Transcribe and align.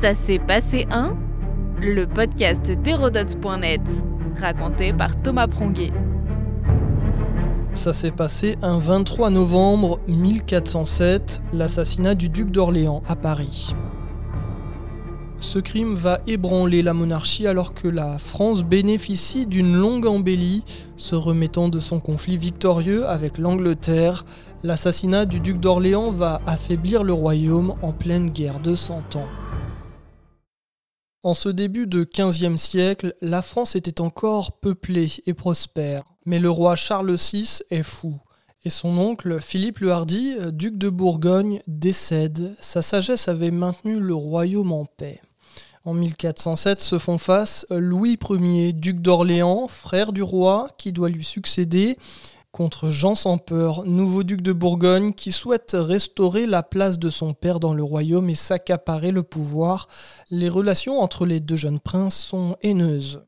Ça 0.00 0.14
s'est 0.14 0.38
passé 0.38 0.86
un 0.92 1.16
Le 1.80 2.06
podcast 2.06 2.62
d'Hérodote.net, 2.70 3.80
raconté 4.40 4.92
par 4.92 5.20
Thomas 5.20 5.48
Pronguet. 5.48 5.90
Ça 7.74 7.92
s'est 7.92 8.12
passé 8.12 8.54
un 8.62 8.78
23 8.78 9.30
novembre 9.30 9.98
1407, 10.06 11.42
l'assassinat 11.52 12.14
du 12.14 12.28
duc 12.28 12.52
d'Orléans 12.52 13.02
à 13.08 13.16
Paris. 13.16 13.74
Ce 15.40 15.58
crime 15.58 15.94
va 15.94 16.20
ébranler 16.28 16.82
la 16.82 16.94
monarchie 16.94 17.48
alors 17.48 17.74
que 17.74 17.88
la 17.88 18.18
France 18.18 18.62
bénéficie 18.62 19.48
d'une 19.48 19.74
longue 19.74 20.06
embellie, 20.06 20.62
se 20.96 21.16
remettant 21.16 21.68
de 21.68 21.80
son 21.80 21.98
conflit 21.98 22.36
victorieux 22.36 23.04
avec 23.08 23.36
l'Angleterre. 23.36 24.24
L'assassinat 24.62 25.24
du 25.24 25.40
duc 25.40 25.58
d'Orléans 25.58 26.12
va 26.12 26.40
affaiblir 26.46 27.02
le 27.02 27.14
royaume 27.14 27.74
en 27.82 27.90
pleine 27.90 28.30
guerre 28.30 28.60
de 28.60 28.76
Cent 28.76 29.16
Ans. 29.16 29.26
En 31.28 31.34
ce 31.34 31.50
début 31.50 31.86
de 31.86 32.08
XVe 32.10 32.56
siècle, 32.56 33.14
la 33.20 33.42
France 33.42 33.76
était 33.76 34.00
encore 34.00 34.52
peuplée 34.52 35.12
et 35.26 35.34
prospère, 35.34 36.04
mais 36.24 36.38
le 36.38 36.48
roi 36.48 36.74
Charles 36.74 37.16
VI 37.16 37.58
est 37.68 37.82
fou. 37.82 38.18
Et 38.64 38.70
son 38.70 38.96
oncle, 38.96 39.38
Philippe 39.38 39.80
le 39.80 39.92
Hardy, 39.92 40.36
duc 40.52 40.78
de 40.78 40.88
Bourgogne, 40.88 41.60
décède. 41.66 42.56
Sa 42.62 42.80
sagesse 42.80 43.28
avait 43.28 43.50
maintenu 43.50 44.00
le 44.00 44.14
royaume 44.14 44.72
en 44.72 44.86
paix. 44.86 45.20
En 45.84 45.92
1407 45.92 46.80
se 46.80 46.98
font 46.98 47.18
face 47.18 47.66
Louis 47.68 48.18
Ier, 48.30 48.72
duc 48.72 49.02
d'Orléans, 49.02 49.68
frère 49.68 50.14
du 50.14 50.22
roi, 50.22 50.68
qui 50.78 50.92
doit 50.92 51.10
lui 51.10 51.24
succéder, 51.24 51.98
contre 52.52 52.90
Jean 52.90 53.14
sans 53.14 53.38
peur, 53.38 53.84
nouveau 53.84 54.22
duc 54.22 54.40
de 54.40 54.52
Bourgogne, 54.52 55.12
qui 55.12 55.32
souhaite 55.32 55.76
restaurer 55.78 56.46
la 56.46 56.62
place 56.62 56.98
de 56.98 57.10
son 57.10 57.34
père 57.34 57.60
dans 57.60 57.74
le 57.74 57.82
royaume 57.82 58.30
et 58.30 58.34
s'accaparer 58.34 59.12
le 59.12 59.22
pouvoir. 59.22 59.88
Les 60.30 60.48
relations 60.48 61.00
entre 61.00 61.26
les 61.26 61.40
deux 61.40 61.56
jeunes 61.56 61.80
princes 61.80 62.18
sont 62.18 62.56
haineuses. 62.62 63.22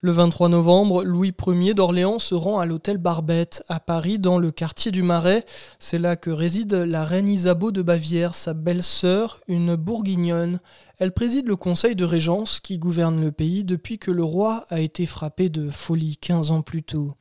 Le 0.00 0.12
23 0.12 0.48
novembre, 0.48 1.02
Louis 1.02 1.34
Ier 1.48 1.74
d'Orléans 1.74 2.20
se 2.20 2.36
rend 2.36 2.60
à 2.60 2.66
l'hôtel 2.66 2.98
Barbette 2.98 3.64
à 3.68 3.80
Paris 3.80 4.20
dans 4.20 4.38
le 4.38 4.52
quartier 4.52 4.92
du 4.92 5.02
Marais. 5.02 5.44
C'est 5.80 5.98
là 5.98 6.14
que 6.14 6.30
réside 6.30 6.72
la 6.72 7.04
reine 7.04 7.28
Isabeau 7.28 7.72
de 7.72 7.82
Bavière, 7.82 8.36
sa 8.36 8.54
belle-sœur, 8.54 9.40
une 9.48 9.74
bourguignonne. 9.74 10.60
Elle 10.98 11.10
préside 11.10 11.48
le 11.48 11.56
conseil 11.56 11.96
de 11.96 12.04
régence 12.04 12.60
qui 12.60 12.78
gouverne 12.78 13.20
le 13.20 13.32
pays 13.32 13.64
depuis 13.64 13.98
que 13.98 14.12
le 14.12 14.22
roi 14.22 14.66
a 14.70 14.78
été 14.78 15.04
frappé 15.04 15.48
de 15.48 15.68
folie 15.68 16.16
15 16.16 16.52
ans 16.52 16.62
plus 16.62 16.84
tôt. 16.84 17.16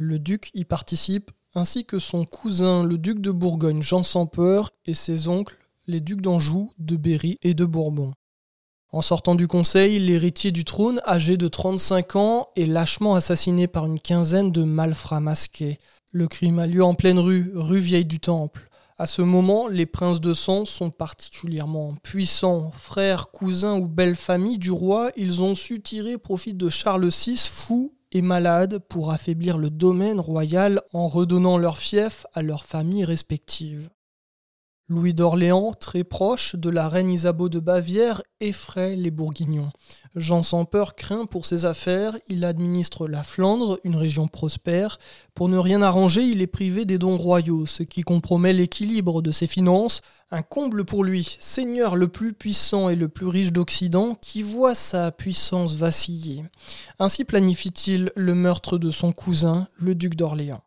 Le 0.00 0.20
duc 0.20 0.52
y 0.54 0.64
participe, 0.64 1.32
ainsi 1.56 1.84
que 1.84 1.98
son 1.98 2.24
cousin 2.24 2.84
le 2.84 2.98
duc 2.98 3.20
de 3.20 3.32
Bourgogne 3.32 3.82
Jean 3.82 4.04
sans 4.04 4.26
peur 4.26 4.70
et 4.86 4.94
ses 4.94 5.26
oncles 5.26 5.58
les 5.88 6.00
ducs 6.00 6.20
d'Anjou, 6.20 6.70
de 6.78 6.96
Berry 6.96 7.36
et 7.42 7.52
de 7.52 7.64
Bourbon. 7.64 8.12
En 8.92 9.02
sortant 9.02 9.34
du 9.34 9.48
conseil, 9.48 9.98
l'héritier 9.98 10.52
du 10.52 10.62
trône, 10.62 11.00
âgé 11.04 11.36
de 11.36 11.48
35 11.48 12.14
ans, 12.14 12.48
est 12.54 12.66
lâchement 12.66 13.16
assassiné 13.16 13.66
par 13.66 13.86
une 13.86 13.98
quinzaine 13.98 14.52
de 14.52 14.62
malfrats 14.62 15.18
masqués. 15.18 15.80
Le 16.12 16.28
crime 16.28 16.60
a 16.60 16.68
lieu 16.68 16.84
en 16.84 16.94
pleine 16.94 17.18
rue, 17.18 17.50
rue 17.56 17.80
Vieille 17.80 18.04
du 18.04 18.20
Temple. 18.20 18.70
À 18.98 19.08
ce 19.08 19.20
moment, 19.20 19.66
les 19.66 19.86
princes 19.86 20.20
de 20.20 20.32
sang 20.32 20.64
sont 20.64 20.90
particulièrement 20.90 21.96
puissants. 22.04 22.70
Frères, 22.70 23.32
cousins 23.32 23.80
ou 23.80 23.88
belles 23.88 24.14
familles 24.14 24.58
du 24.58 24.70
roi, 24.70 25.10
ils 25.16 25.42
ont 25.42 25.56
su 25.56 25.82
tirer 25.82 26.18
profit 26.18 26.54
de 26.54 26.68
Charles 26.68 27.08
VI, 27.08 27.36
fou 27.36 27.97
et 28.12 28.22
malade, 28.22 28.78
pour 28.88 29.10
affaiblir 29.10 29.58
le 29.58 29.70
domaine 29.70 30.20
royal 30.20 30.80
en 30.92 31.08
redonnant 31.08 31.58
leur 31.58 31.78
fief 31.78 32.26
à 32.34 32.42
leurs 32.42 32.64
familles 32.64 33.04
respectives. 33.04 33.90
Louis 34.90 35.12
d'Orléans, 35.12 35.74
très 35.78 36.02
proche 36.02 36.56
de 36.56 36.70
la 36.70 36.88
reine 36.88 37.10
Isabeau 37.10 37.50
de 37.50 37.60
Bavière, 37.60 38.22
effraie 38.40 38.96
les 38.96 39.10
Bourguignons. 39.10 39.70
Jean 40.16 40.42
sans 40.42 40.64
peur 40.64 40.94
craint 40.94 41.26
pour 41.26 41.44
ses 41.44 41.66
affaires, 41.66 42.16
il 42.26 42.42
administre 42.42 43.06
la 43.06 43.22
Flandre, 43.22 43.78
une 43.84 43.96
région 43.96 44.28
prospère. 44.28 44.98
Pour 45.34 45.50
ne 45.50 45.58
rien 45.58 45.82
arranger, 45.82 46.22
il 46.22 46.40
est 46.40 46.46
privé 46.46 46.86
des 46.86 46.96
dons 46.96 47.18
royaux, 47.18 47.66
ce 47.66 47.82
qui 47.82 48.00
compromet 48.00 48.54
l'équilibre 48.54 49.20
de 49.20 49.30
ses 49.30 49.46
finances. 49.46 50.00
Un 50.30 50.40
comble 50.40 50.86
pour 50.86 51.04
lui, 51.04 51.36
seigneur 51.38 51.94
le 51.94 52.08
plus 52.08 52.32
puissant 52.32 52.88
et 52.88 52.96
le 52.96 53.08
plus 53.08 53.26
riche 53.26 53.52
d'Occident, 53.52 54.16
qui 54.22 54.42
voit 54.42 54.74
sa 54.74 55.12
puissance 55.12 55.74
vaciller. 55.74 56.44
Ainsi 56.98 57.26
planifie-t-il 57.26 58.10
le 58.16 58.34
meurtre 58.34 58.78
de 58.78 58.90
son 58.90 59.12
cousin, 59.12 59.68
le 59.76 59.94
duc 59.94 60.16
d'Orléans. 60.16 60.62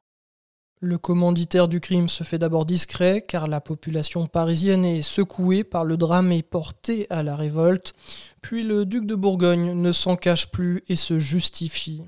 Le 0.84 0.98
commanditaire 0.98 1.68
du 1.68 1.80
crime 1.80 2.10
se 2.10 2.24
fait 2.24 2.40
d'abord 2.40 2.66
discret 2.66 3.24
car 3.28 3.46
la 3.46 3.62
population 3.62 4.26
parisienne 4.26 4.84
est 4.84 5.04
secouée 5.04 5.64
par 5.64 5.86
le 5.86 5.96
drame 5.96 6.32
et 6.32 6.42
portée 6.42 7.06
à 7.12 7.22
la 7.22 7.36
révolte, 7.36 7.94
puis 8.42 8.64
le 8.64 8.88
duc 8.88 9.06
de 9.06 9.14
Bourgogne 9.14 9.80
ne 9.80 9.92
s'en 9.92 10.16
cache 10.16 10.48
plus 10.48 10.84
et 10.90 10.96
se 10.96 11.20
justifie. 11.20 12.02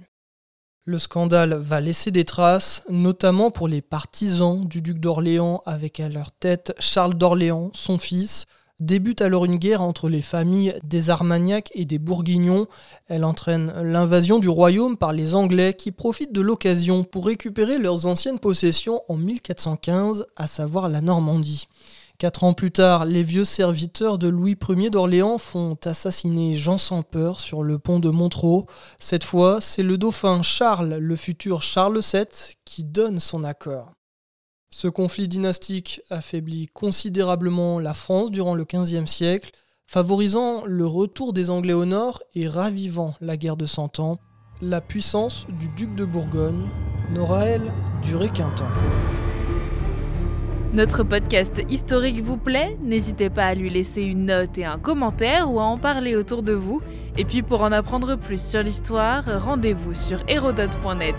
Le 0.86 0.98
scandale 0.98 1.54
va 1.54 1.82
laisser 1.82 2.10
des 2.10 2.26
traces, 2.26 2.82
notamment 2.90 3.52
pour 3.52 3.68
les 3.68 3.84
partisans 3.84 4.68
du 4.68 4.82
duc 4.82 4.98
d'Orléans 4.98 5.62
avec 5.68 6.00
à 6.00 6.10
leur 6.10 6.32
tête 6.32 6.74
Charles 6.80 7.14
d'Orléans, 7.14 7.70
son 7.76 8.00
fils, 8.00 8.48
Débute 8.80 9.22
alors 9.22 9.46
une 9.46 9.58
guerre 9.58 9.82
entre 9.82 10.10
les 10.10 10.24
familles 10.24 10.74
des 10.84 11.10
Armagnacs 11.12 11.72
et 11.76 11.86
des 11.86 12.00
Bourguignons. 12.00 12.66
Elle 13.08 13.24
entraîne 13.24 13.72
l'invasion 13.82 14.40
du 14.40 14.50
royaume 14.50 14.98
par 14.98 15.14
les 15.14 15.36
Anglais 15.36 15.76
qui 15.76 15.92
profitent 15.92 16.34
de 16.34 16.42
l'occasion 16.42 17.04
pour 17.04 17.28
récupérer 17.28 17.78
leurs 17.78 18.08
anciennes 18.08 18.40
possessions 18.40 19.02
en 19.08 19.16
1415, 19.16 20.26
à 20.36 20.48
savoir 20.48 20.90
la 20.90 21.02
Normandie. 21.02 21.68
Quatre 22.18 22.44
ans 22.44 22.54
plus 22.54 22.72
tard, 22.72 23.06
les 23.06 23.24
vieux 23.24 23.46
serviteurs 23.46 24.18
de 24.18 24.28
Louis 24.28 24.58
Ier 24.70 24.90
d'Orléans 24.90 25.38
font 25.38 25.78
assassiner 25.86 26.58
Jean 26.58 26.78
sans 26.78 27.04
peur 27.04 27.40
sur 27.40 27.64
le 27.64 27.78
pont 27.80 28.00
de 28.00 28.10
Montreux. 28.10 28.64
Cette 29.00 29.24
fois, 29.24 29.62
c'est 29.62 29.84
le 29.84 29.98
dauphin 29.98 30.42
Charles, 30.42 30.96
le 30.96 31.16
futur 31.16 31.62
Charles 31.62 32.00
VII, 32.00 32.56
qui 32.66 32.84
donne 32.84 33.20
son 33.20 33.44
accord. 33.44 33.94
Ce 34.76 34.88
conflit 34.88 35.28
dynastique 35.28 36.02
affaiblit 36.10 36.66
considérablement 36.66 37.78
la 37.78 37.94
France 37.94 38.32
durant 38.32 38.56
le 38.56 38.66
XVe 38.66 39.06
siècle, 39.06 39.52
favorisant 39.86 40.64
le 40.66 40.88
retour 40.88 41.32
des 41.32 41.52
Anglais 41.52 41.74
au 41.74 41.86
nord 41.86 42.24
et 42.34 42.48
ravivant 42.48 43.14
la 43.22 43.38
guerre 43.38 43.56
de 43.56 43.68
Cent 43.68 44.00
Ans. 44.00 44.18
La 44.64 44.82
puissance 44.82 45.46
du 45.60 45.70
duc 45.70 45.94
de 45.94 46.06
Bourgogne 46.06 46.68
n'aura, 47.12 47.46
elle, 47.46 47.72
duré 48.02 48.30
qu'un 48.30 48.50
temps. 48.50 48.66
Notre 50.74 51.04
podcast 51.04 51.62
historique 51.70 52.22
vous 52.22 52.38
plaît? 52.38 52.76
N'hésitez 52.82 53.30
pas 53.30 53.46
à 53.46 53.54
lui 53.54 53.70
laisser 53.70 54.02
une 54.02 54.26
note 54.26 54.58
et 54.58 54.66
un 54.66 54.80
commentaire 54.80 55.52
ou 55.52 55.60
à 55.60 55.66
en 55.66 55.78
parler 55.78 56.16
autour 56.16 56.42
de 56.42 56.54
vous. 56.54 56.82
Et 57.16 57.26
puis 57.26 57.44
pour 57.44 57.62
en 57.62 57.72
apprendre 57.72 58.16
plus 58.16 58.44
sur 58.44 58.64
l'histoire, 58.64 59.24
rendez-vous 59.40 59.94
sur 59.94 60.24
hérodote.net. 60.28 61.16